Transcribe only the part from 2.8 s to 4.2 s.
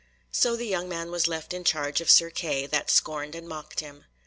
scorned and mocked him.